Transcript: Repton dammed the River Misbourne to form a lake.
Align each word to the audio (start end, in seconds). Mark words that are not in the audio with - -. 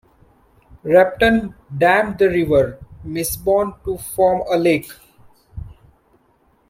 Repton 0.83 1.53
dammed 1.77 2.17
the 2.17 2.27
River 2.27 2.79
Misbourne 3.05 3.75
to 3.85 3.99
form 3.99 4.41
a 4.51 4.57
lake. 4.57 4.89